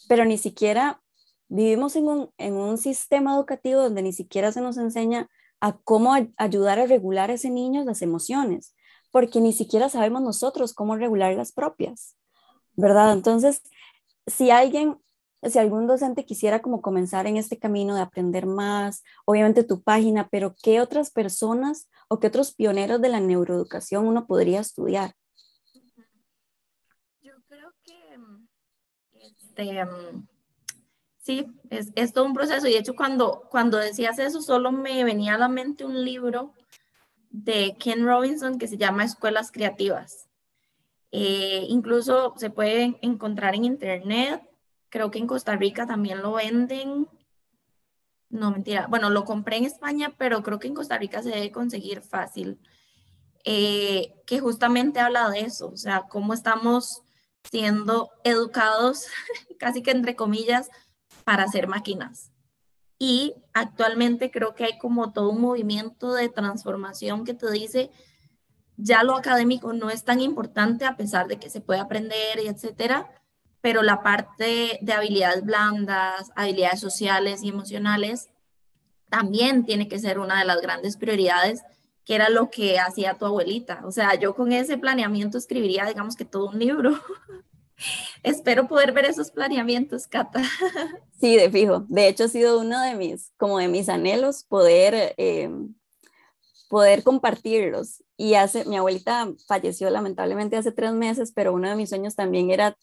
[0.10, 1.02] pero ni siquiera
[1.48, 5.30] vivimos en un, en un sistema educativo donde ni siquiera se nos enseña
[5.62, 8.76] a cómo ayudar a regular a ese niño las emociones
[9.12, 12.16] porque ni siquiera sabemos nosotros cómo regular las propias,
[12.76, 13.14] ¿verdad?
[13.14, 13.62] Entonces,
[14.26, 14.98] si alguien,
[15.44, 20.28] si algún docente quisiera como comenzar en este camino de aprender más, obviamente tu página,
[20.30, 25.14] pero ¿qué otras personas o qué otros pioneros de la neuroeducación uno podría estudiar?
[27.22, 28.20] Yo creo que
[29.14, 29.84] este,
[31.20, 35.04] sí, es, es, todo un proceso y de hecho cuando, cuando decías eso solo me
[35.04, 36.54] venía a la mente un libro
[37.44, 40.28] de Ken Robinson que se llama Escuelas Creativas.
[41.12, 44.42] Eh, incluso se puede encontrar en internet.
[44.90, 47.08] Creo que en Costa Rica también lo venden.
[48.30, 48.88] No, mentira.
[48.90, 52.60] Bueno, lo compré en España, pero creo que en Costa Rica se debe conseguir fácil.
[53.46, 57.04] Eh, que justamente habla de eso, o sea, cómo estamos
[57.50, 59.06] siendo educados,
[59.60, 60.70] casi que entre comillas,
[61.24, 62.32] para hacer máquinas
[63.00, 67.92] y actualmente creo que hay como todo un movimiento de transformación que te dice,
[68.76, 72.48] ya lo académico no es tan importante a pesar de que se puede aprender y
[72.48, 73.10] etcétera,
[73.62, 78.30] pero la parte de habilidades blandas, habilidades sociales y emocionales
[79.10, 81.64] también tiene que ser una de las grandes prioridades,
[82.04, 83.82] que era lo que hacía tu abuelita.
[83.86, 86.92] O sea, yo con ese planeamiento escribiría, digamos que todo un libro.
[88.24, 90.42] Espero poder ver esos planeamientos, Cata.
[91.20, 91.84] Sí, de fijo.
[91.90, 95.50] De hecho, ha sido uno de mis, como de mis anhelos, poder, eh,
[96.70, 98.04] poder compartirlos.
[98.18, 102.52] Y hace, mi abuelita falleció lamentablemente hace tres meses, pero uno de mis sueños también
[102.52, 102.78] era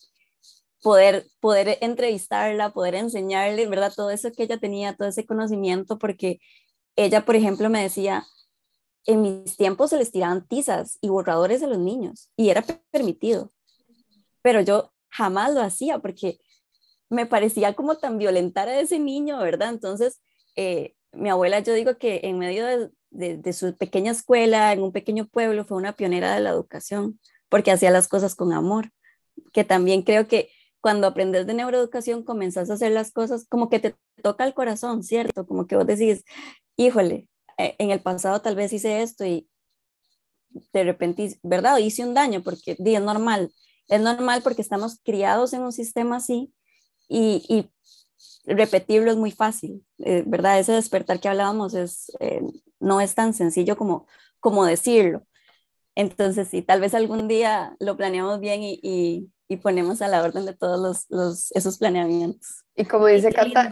[0.83, 3.93] poder, poder entrevistarla, poder enseñarle, ¿verdad?
[3.95, 6.41] Todo eso que ella tenía, todo ese conocimiento, porque
[6.97, 8.27] ella, por ejemplo, me decía,
[9.07, 13.51] en mis tiempos se les tiraban tizas y borradores a los niños y era permitido,
[14.45, 16.39] pero yo jamás lo hacía porque
[17.09, 19.71] me parecía como tan violentar a ese niño, ¿verdad?
[19.71, 20.21] Entonces,
[20.55, 22.67] eh, mi abuela, yo digo que en medio
[23.11, 27.71] de, su pequeña escuela, en un pequeño pueblo, fue una pionera de la educación, porque
[27.71, 28.91] hacía las cosas con amor,
[29.55, 30.51] que también creo que
[30.83, 35.03] cuando aprendes de neuroeducación comenzás a hacer las cosas como que te toca el corazón,
[35.05, 35.47] ¿cierto?
[35.47, 36.23] Como que vos decís,
[36.77, 39.49] híjole, eh, en el pasado tal vez hice esto y
[40.75, 41.79] de repente, ¿verdad?
[41.79, 43.51] Hice un daño porque es normal,
[43.89, 46.53] es normal porque estamos criados en un sistema así
[47.09, 47.71] y,
[48.47, 50.59] repetirlo es muy fácil, eh, ¿verdad?
[50.59, 52.43] Ese despertar que hablábamos es, eh,
[52.79, 54.07] no es tan sencillo como,
[54.39, 55.23] como decirlo.
[55.95, 59.31] Entonces, sí, tal vez algún día lo planeamos bien y, y,
[59.63, 62.65] ponemos a la orden de todos los, los, esos planeamientos.
[62.75, 63.71] Y como dice Cata,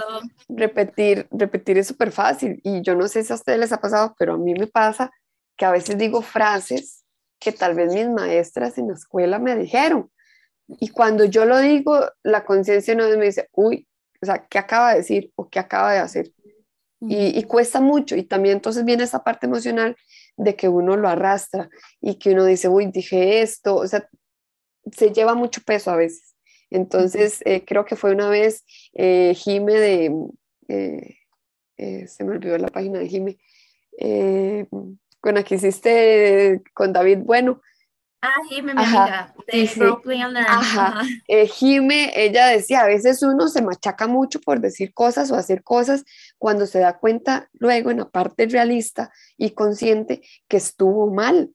[0.49, 2.61] repetir, repetir es súper fácil.
[2.63, 5.11] Y yo no sé si a ustedes les ha pasado, pero a mí me pasa
[5.57, 7.02] que a veces digo frases
[7.43, 10.11] que tal vez mis maestras en la escuela me dijeron.
[10.69, 13.87] Y cuando yo lo digo, la conciencia no me dice, uy,
[14.21, 16.33] o sea, ¿qué acaba de decir o qué acaba de hacer?
[17.01, 18.15] Y, cuesta mucho.
[18.15, 19.97] Y también entonces viene esa parte emocional
[20.37, 21.69] de que uno lo arrastra
[22.01, 23.75] y que uno dice, uy, dije esto.
[23.75, 24.09] O sea,
[24.93, 26.37] se lleva mucho peso a veces.
[26.71, 30.15] Entonces, eh, creo que fue una vez eh, Jime de,
[30.69, 31.17] eh,
[31.77, 33.39] eh, se me olvidó la página de Jime,
[35.23, 37.63] con la que hiciste con David Bueno,
[38.25, 39.81] Ah, Jime, mi amiga, de sí,
[40.47, 41.03] Ajá.
[41.27, 45.65] Eh, Jime, ella decía, a veces uno se machaca mucho por decir cosas o hacer
[45.65, 46.05] cosas
[46.39, 51.51] cuando se da cuenta luego en la parte realista y consciente que estuvo mal.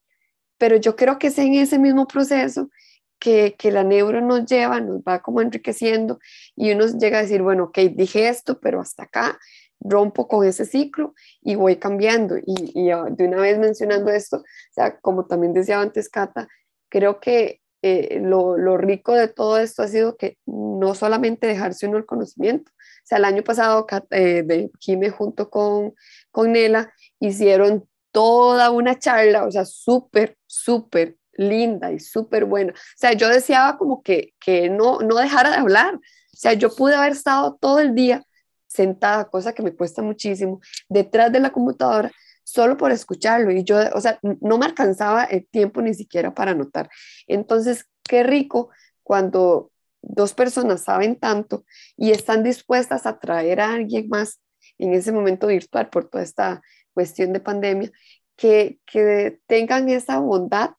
[0.57, 2.69] Pero yo creo que es en ese mismo proceso
[3.17, 6.19] que, que la neuro nos lleva, nos va como enriqueciendo
[6.53, 9.39] y uno llega a decir, bueno, ok, dije esto, pero hasta acá
[9.79, 12.37] rompo con ese ciclo y voy cambiando.
[12.37, 16.47] Y, y, de una vez mencionando esto, o sea, como también decía antes Cata,
[16.89, 21.87] creo que eh, lo, lo, rico de todo esto ha sido que no solamente dejarse
[21.87, 25.93] uno el conocimiento, o sea, el año pasado eh, de Jime junto con,
[26.31, 32.73] con Nela hicieron toda una charla, o sea, súper, súper linda y súper buena.
[32.73, 35.95] O sea, yo deseaba como que, que no, no dejara de hablar.
[35.95, 35.99] O
[36.33, 38.23] sea, yo pude haber estado todo el día
[38.67, 42.11] sentada, cosa que me cuesta muchísimo, detrás de la computadora,
[42.43, 43.51] solo por escucharlo.
[43.51, 46.89] Y yo, o sea, no me alcanzaba el tiempo ni siquiera para anotar.
[47.27, 48.69] Entonces, qué rico
[49.03, 54.39] cuando dos personas saben tanto y están dispuestas a traer a alguien más
[54.77, 56.61] en ese momento virtual por toda esta
[56.93, 57.91] cuestión de pandemia,
[58.35, 60.71] que, que tengan esa bondad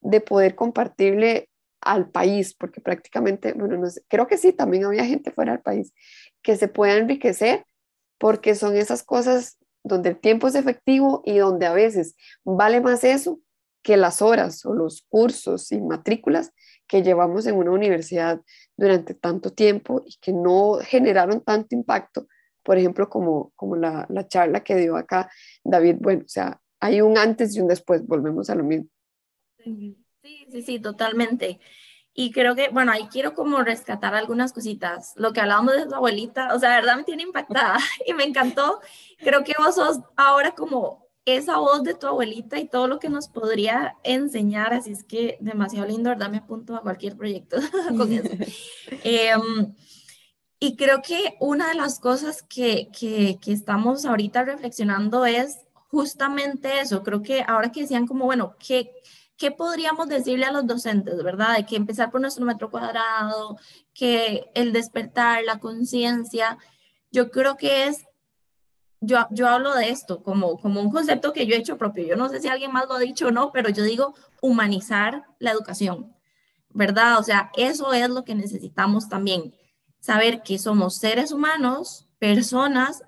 [0.00, 1.49] de poder compartirle
[1.80, 5.62] al país, porque prácticamente, bueno, no sé, creo que sí, también había gente fuera del
[5.62, 5.92] país,
[6.42, 7.64] que se pueda enriquecer,
[8.18, 13.02] porque son esas cosas donde el tiempo es efectivo y donde a veces vale más
[13.04, 13.40] eso
[13.82, 16.52] que las horas o los cursos y matrículas
[16.86, 18.40] que llevamos en una universidad
[18.76, 22.26] durante tanto tiempo y que no generaron tanto impacto,
[22.62, 25.30] por ejemplo, como, como la, la charla que dio acá
[25.64, 25.96] David.
[26.00, 28.88] Bueno, o sea, hay un antes y un después, volvemos a lo mismo.
[30.22, 31.60] Sí, sí, sí, totalmente.
[32.12, 35.12] Y creo que, bueno, ahí quiero como rescatar algunas cositas.
[35.16, 38.24] Lo que hablábamos de tu abuelita, o sea, de verdad me tiene impactada y me
[38.24, 38.80] encantó.
[39.18, 43.08] Creo que vos sos ahora como esa voz de tu abuelita y todo lo que
[43.08, 46.30] nos podría enseñar, así es que demasiado lindo, ¿verdad?
[46.30, 47.58] Me apunto a cualquier proyecto
[47.96, 48.28] con eso.
[49.04, 49.74] Em,
[50.58, 56.80] y creo que una de las cosas que, que, que estamos ahorita reflexionando es justamente
[56.80, 57.02] eso.
[57.02, 58.92] Creo que ahora que decían como, bueno, ¿qué,
[59.40, 61.56] ¿qué podríamos decirle a los docentes, verdad?
[61.56, 63.56] De que empezar por nuestro metro cuadrado,
[63.94, 66.58] que el despertar, la conciencia,
[67.10, 68.04] yo creo que es,
[69.00, 72.06] yo, yo hablo de esto como, como un concepto que yo he hecho propio.
[72.06, 75.24] Yo no sé si alguien más lo ha dicho o no, pero yo digo humanizar
[75.38, 76.14] la educación,
[76.68, 77.18] ¿verdad?
[77.18, 79.54] O sea, eso es lo que necesitamos también,
[80.00, 83.02] saber que somos seres humanos, personas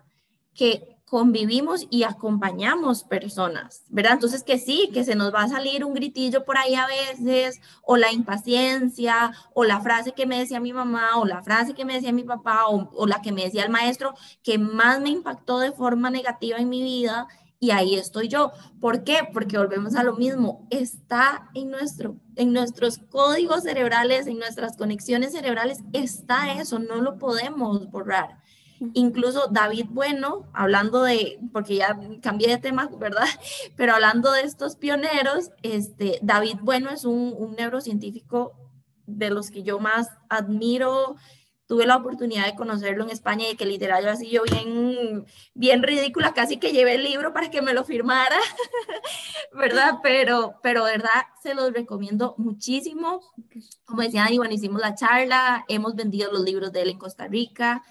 [0.55, 4.15] que convivimos y acompañamos personas, ¿verdad?
[4.15, 7.61] Entonces que sí, que se nos va a salir un gritillo por ahí a veces,
[7.83, 11.85] o la impaciencia, o la frase que me decía mi mamá, o la frase que
[11.85, 15.59] me decía mi papá, o, la que me decía el maestro, que más me impactó
[15.59, 17.29] de forma negativa en mi vida,
[17.61, 18.51] y ahí estoy yo.
[18.81, 19.19] ¿Por qué?
[19.35, 25.33] Porque volvemos a lo mismo, está en, nuestro, en nuestros códigos cerebrales, en nuestras conexiones
[25.33, 28.42] cerebrales, está eso, no lo podemos borrar.
[28.95, 33.27] Incluso David Bueno, hablando de, porque ya cambié de tema, ¿verdad?
[33.77, 38.53] Pero hablando de estos pioneros, este, David Bueno es un, un neurocientífico
[39.07, 41.17] de los que yo más admiro,
[41.73, 45.25] tuve la oportunidad de conocerlo en España y que literal yo así yo bien,
[45.55, 48.37] bien ridícula, casi que llevé el libro para que me lo firmara,
[49.55, 50.01] ¿verdad?
[50.03, 51.09] Pero, pero verdad
[51.43, 53.23] se los recomiendo muchísimo.
[53.87, 57.27] Como decía Dani, bueno, hicimos la charla, hemos vendido los libros de él en Costa
[57.27, 57.83] Rica.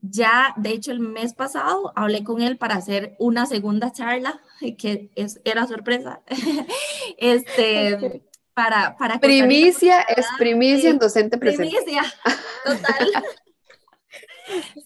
[0.00, 4.40] Ya, de hecho, el mes pasado hablé con él para hacer una segunda charla,
[4.78, 6.22] que es, era sorpresa.
[7.18, 8.22] este,
[8.54, 11.76] para, para primicia es primicia en docente presente.
[11.76, 12.02] Primicia,
[12.64, 13.24] total.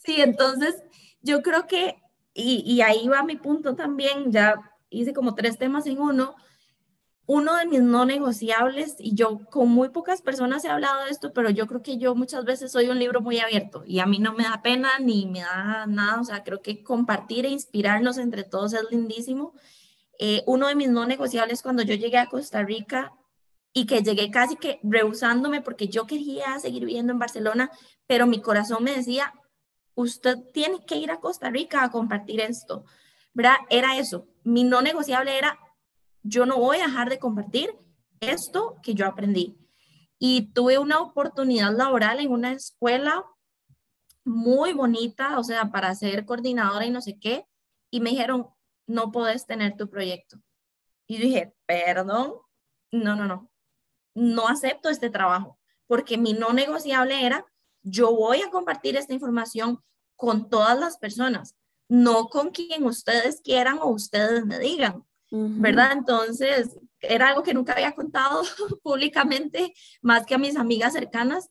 [0.04, 0.76] sí, entonces
[1.22, 1.96] yo creo que,
[2.32, 4.54] y, y, ahí va mi punto también, ya
[4.88, 6.34] hice como tres temas en uno.
[7.32, 11.32] Uno de mis no negociables, y yo con muy pocas personas he hablado de esto,
[11.32, 14.18] pero yo creo que yo muchas veces soy un libro muy abierto y a mí
[14.18, 18.18] no me da pena ni me da nada, o sea, creo que compartir e inspirarnos
[18.18, 19.54] entre todos es lindísimo.
[20.18, 23.12] Eh, uno de mis no negociables cuando yo llegué a Costa Rica
[23.72, 27.70] y que llegué casi que rehusándome porque yo quería seguir viviendo en Barcelona,
[28.08, 29.32] pero mi corazón me decía,
[29.94, 32.84] usted tiene que ir a Costa Rica a compartir esto,
[33.34, 33.54] ¿verdad?
[33.68, 35.60] Era eso, mi no negociable era,
[36.22, 37.76] yo no voy a dejar de compartir
[38.20, 39.56] esto que yo aprendí.
[40.18, 43.24] Y tuve una oportunidad laboral en una escuela
[44.24, 47.46] muy bonita, o sea, para ser coordinadora y no sé qué,
[47.90, 48.48] y me dijeron,
[48.86, 50.38] no puedes tener tu proyecto.
[51.06, 52.34] Y dije, perdón,
[52.92, 53.50] no, no, no,
[54.14, 57.46] no acepto este trabajo, porque mi no negociable era,
[57.82, 59.82] yo voy a compartir esta información
[60.16, 61.56] con todas las personas,
[61.88, 65.92] no con quien ustedes quieran o ustedes me digan, ¿verdad?
[65.92, 68.42] Entonces, era algo que nunca había contado
[68.82, 69.72] públicamente,
[70.02, 71.50] más que a mis amigas cercanas,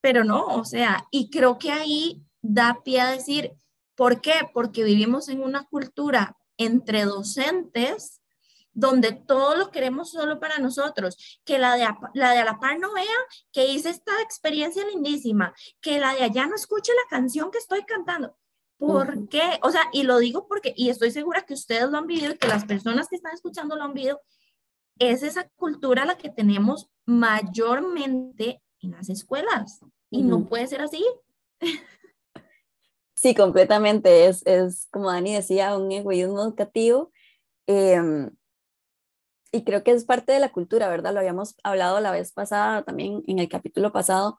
[0.00, 3.52] pero no, o sea, y creo que ahí da pie a decir,
[3.96, 4.34] ¿por qué?
[4.54, 8.20] Porque vivimos en una cultura entre docentes
[8.72, 12.78] donde todo lo queremos solo para nosotros, que la de, la de a la par
[12.78, 13.06] no vea
[13.50, 17.84] que hice esta experiencia lindísima, que la de allá no escuche la canción que estoy
[17.84, 18.36] cantando.
[18.78, 19.42] ¿Por qué?
[19.62, 22.38] O sea, y lo digo porque, y estoy segura que ustedes lo han vivido y
[22.38, 24.20] que las personas que están escuchando lo han vivido,
[24.98, 31.04] es esa cultura la que tenemos mayormente en las escuelas y no puede ser así.
[33.14, 34.26] Sí, completamente.
[34.26, 37.10] Es, es, como Dani decía, un egoísmo educativo.
[37.66, 38.30] Eh,
[39.50, 41.12] y creo que es parte de la cultura, ¿verdad?
[41.12, 44.38] Lo habíamos hablado la vez pasada, también en el capítulo pasado,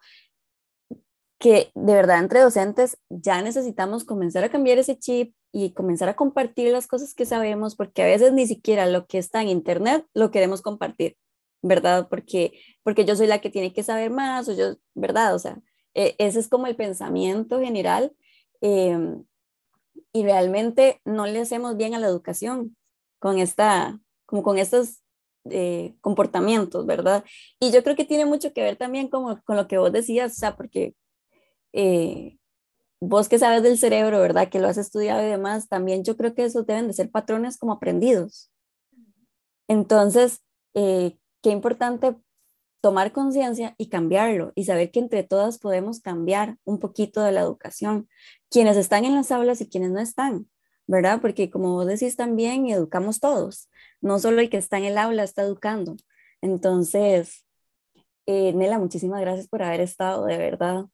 [1.40, 6.16] que de verdad entre docentes ya necesitamos comenzar a cambiar ese chip y comenzar a
[6.16, 10.06] compartir las cosas que sabemos, porque a veces ni siquiera lo que está en Internet
[10.14, 11.18] lo queremos compartir,
[11.62, 12.08] ¿verdad?
[12.10, 15.34] Porque, porque yo soy la que tiene que saber más, o yo, ¿verdad?
[15.34, 15.60] O sea,
[15.96, 18.14] e, ese es como el pensamiento general
[18.62, 19.24] em,
[20.14, 22.76] y realmente no le hacemos bien a la educación
[23.20, 25.02] con esta como con estos
[25.50, 27.24] eh, comportamientos, ¿verdad?
[27.60, 30.34] Y yo creo que tiene mucho que ver también como, con lo que vos decías,
[30.34, 30.94] o sea, porque
[31.74, 32.38] eh,
[33.00, 34.50] vos que sabes del cerebro, ¿verdad?
[34.50, 37.58] Que lo has estudiado y demás, también yo creo que esos deben de ser patrones
[37.58, 38.52] como aprendidos.
[39.68, 40.42] Entonces,
[40.74, 42.16] eh, qué importante
[42.82, 47.42] tomar conciencia y cambiarlo y saber que entre todas podemos cambiar un poquito de la
[47.42, 48.08] educación,
[48.50, 50.50] quienes están en las aulas y quienes no están,
[50.88, 51.22] ¿verdad?
[51.22, 53.70] Porque como vos decís también, educamos todos,
[54.02, 55.98] no solo el que está en el aula está educando.
[56.42, 57.46] Entonces,
[58.26, 60.86] eh, Nela, muchísimas gracias por haber estado, de verdad.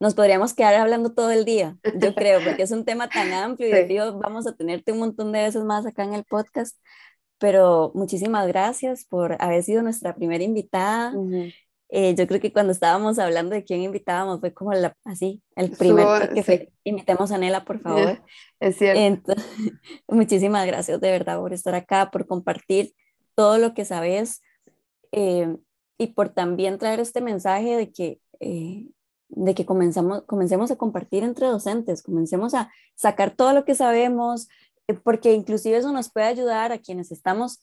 [0.00, 3.68] Nos podríamos quedar hablando todo el día, yo creo, porque es un tema tan amplio
[3.68, 6.76] y de vamos a tenerte un montón de veces más acá en el podcast,
[7.38, 11.12] pero muchísimas gracias por haber sido nuestra primera invitada.
[11.94, 15.72] Eh, yo creo que cuando estábamos hablando de quién invitábamos fue como la, así, el
[15.72, 18.22] primer que fue, invitemos a Nela, por favor.
[18.60, 19.34] Es cierto.
[20.08, 22.94] muchísimas gracias de verdad por estar acá, por compartir
[23.34, 24.40] todo lo que sabes
[25.10, 25.54] eh,
[25.98, 28.86] y por también traer este mensaje de que, eh,
[29.34, 34.48] de que comenzamos, comencemos a compartir entre docentes, comencemos a sacar todo lo que sabemos,
[35.04, 37.62] porque inclusive eso nos puede ayudar a quienes estamos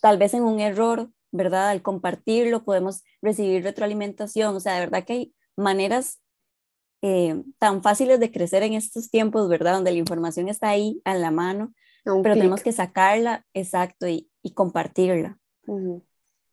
[0.00, 1.70] tal vez en un error ¿verdad?
[1.70, 6.20] Al compartirlo podemos recibir retroalimentación, o sea, de verdad que hay maneras
[7.02, 9.74] eh, tan fáciles de crecer en estos tiempos, ¿verdad?
[9.74, 14.52] Donde la información está ahí a la mano, pero tenemos que sacarla, exacto, y, y
[14.52, 15.38] compartirla.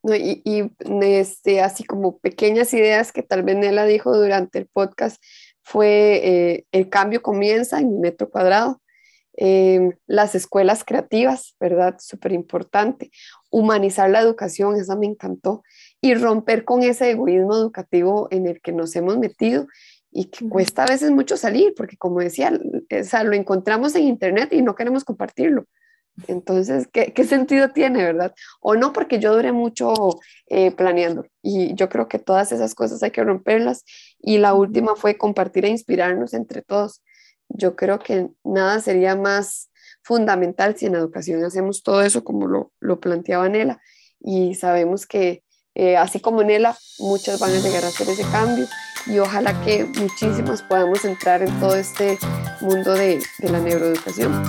[0.04, 0.72] No, y, y
[1.02, 5.22] este, así como pequeñas ideas que tal vez Nela dijo durante el podcast,
[5.64, 8.82] fue eh, el cambio comienza en metro cuadrado.
[9.34, 11.96] Em, las escuelas creativas, ¿verdad?
[12.00, 13.12] Súper importante.
[13.50, 15.64] Humanizar la educación, esa me encantó.
[16.02, 19.68] Y romper con ese egoísmo educativo en el que nos hemos metido
[20.12, 24.52] y que cuesta a veces mucho salir, porque como decía, o lo encontramos en internet
[24.52, 25.66] y no queremos compartirlo.
[26.28, 28.34] Entonces, ¿qué, ¿qué, sentido tiene, verdad?
[28.60, 29.94] O no, porque yo duré mucho
[30.48, 33.84] eh, planeando y yo creo que todas esas cosas hay que romperlas.
[34.20, 37.02] Y la última fue compartir e inspirarnos entre todos.
[37.50, 39.70] Yo creo que nada sería más
[40.04, 43.82] fundamental si en educación hacemos todo eso como lo, lo planteaba Nela
[44.20, 45.44] y sabemos que
[45.74, 48.68] eh, así como Nela, muchas van a llegar a hacer ese cambio
[49.08, 52.18] y ojalá que muchísimas podamos entrar en todo este
[52.60, 54.44] mundo de, de la neuroeducación.